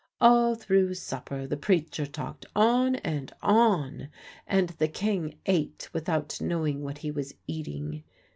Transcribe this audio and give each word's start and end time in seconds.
All 0.19 0.55
through 0.55 0.95
supper 0.95 1.45
the 1.45 1.55
preacher 1.57 2.07
talked 2.07 2.47
on 2.55 2.95
and 2.95 3.31
on, 3.43 4.09
and 4.47 4.69
the 4.69 4.87
King 4.87 5.35
ate 5.45 5.89
without 5.93 6.41
knowing 6.41 6.81
what 6.81 6.97
he 6.97 7.11
was 7.11 7.35
eating. 7.45 8.03